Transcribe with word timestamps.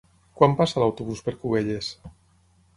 Quan 0.39 0.55
passa 0.61 0.81
l'autobús 0.85 1.23
per 1.27 1.37
Cubelles? 1.45 1.93